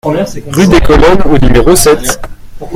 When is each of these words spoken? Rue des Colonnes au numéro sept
Rue 0.03 0.65
des 0.65 0.81
Colonnes 0.81 1.21
au 1.31 1.37
numéro 1.37 1.75
sept 1.75 2.19